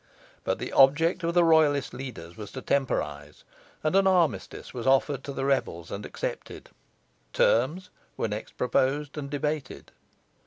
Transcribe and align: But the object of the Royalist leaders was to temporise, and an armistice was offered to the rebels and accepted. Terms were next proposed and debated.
But 0.43 0.57
the 0.57 0.71
object 0.71 1.23
of 1.23 1.35
the 1.35 1.43
Royalist 1.43 1.93
leaders 1.93 2.35
was 2.35 2.51
to 2.53 2.61
temporise, 2.63 3.43
and 3.83 3.95
an 3.95 4.07
armistice 4.07 4.73
was 4.73 4.87
offered 4.87 5.23
to 5.25 5.31
the 5.31 5.45
rebels 5.45 5.91
and 5.91 6.07
accepted. 6.07 6.71
Terms 7.33 7.91
were 8.17 8.27
next 8.27 8.57
proposed 8.57 9.15
and 9.15 9.29
debated. 9.29 9.91